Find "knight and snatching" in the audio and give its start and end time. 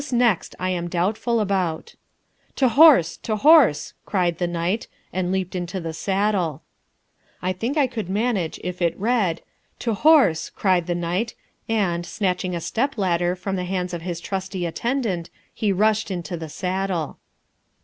10.95-12.55